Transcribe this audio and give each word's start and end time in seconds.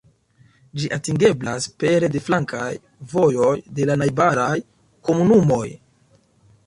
Ĝi 0.83 0.87
atingeblas 0.95 1.67
pere 1.83 2.09
de 2.15 2.21
flankaj 2.29 2.71
vojoj 3.13 3.53
de 3.81 3.87
la 3.91 3.99
najbaraj 4.05 4.59
komunumoj. 5.11 5.65